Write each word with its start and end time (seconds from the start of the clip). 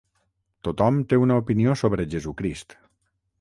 Tothom 0.67 0.97
té 1.11 1.19
una 1.25 1.37
opinió 1.41 1.75
sobre 1.83 2.07
Jesucrist. 2.15 2.77